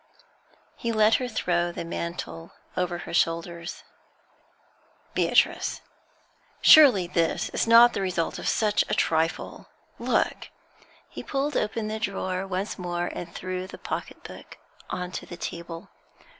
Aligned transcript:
He 0.75 0.91
let 0.91 1.17
her 1.17 1.27
throw 1.27 1.71
the 1.71 1.85
mantle 1.85 2.53
over 2.75 2.97
her 3.05 3.13
shoulders. 3.13 3.83
'Beatrice, 5.13 5.81
surely 6.59 7.05
this 7.05 7.49
is 7.49 7.67
not 7.67 7.93
the 7.93 8.01
result 8.01 8.39
of 8.39 8.49
such 8.49 8.83
a 8.89 8.95
trifle? 8.95 9.67
Look!' 9.99 10.49
He 11.07 11.21
pulled 11.21 11.55
open 11.55 11.87
the 11.87 11.99
drawer 11.99 12.47
once 12.47 12.79
more 12.79 13.11
and 13.13 13.31
threw 13.31 13.67
the 13.67 13.77
pocket 13.77 14.25
hook 14.25 14.57
on 14.89 15.11
to 15.11 15.27
the 15.27 15.37
table. 15.37 15.89